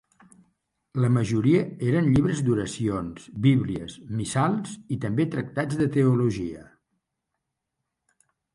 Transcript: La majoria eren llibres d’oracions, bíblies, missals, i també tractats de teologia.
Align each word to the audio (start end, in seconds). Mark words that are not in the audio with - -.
La 1.03 1.09
majoria 1.17 1.59
eren 1.89 2.07
llibres 2.15 2.41
d’oracions, 2.47 3.27
bíblies, 3.45 3.99
missals, 4.21 4.73
i 4.97 4.99
també 5.07 5.29
tractats 5.37 5.81
de 5.85 5.91
teologia. 5.99 6.67